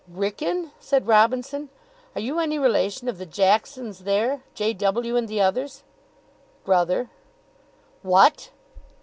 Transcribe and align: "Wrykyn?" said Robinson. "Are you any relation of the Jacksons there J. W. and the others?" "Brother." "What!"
"Wrykyn?" 0.09 0.71
said 0.79 1.05
Robinson. 1.05 1.69
"Are 2.15 2.21
you 2.21 2.39
any 2.39 2.57
relation 2.57 3.07
of 3.07 3.19
the 3.19 3.25
Jacksons 3.27 3.99
there 3.99 4.41
J. 4.55 4.73
W. 4.73 5.15
and 5.15 5.27
the 5.27 5.41
others?" 5.41 5.83
"Brother." 6.65 7.11
"What!" 8.01 8.49